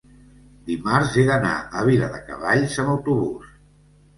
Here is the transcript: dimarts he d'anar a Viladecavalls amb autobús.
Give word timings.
dimarts 0.69 1.13
he 1.17 1.25
d'anar 1.27 1.51
a 1.81 1.83
Viladecavalls 1.91 2.79
amb 2.85 2.95
autobús. 2.95 3.53